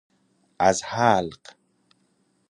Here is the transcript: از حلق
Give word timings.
از 0.59 0.81
حلق 0.85 1.37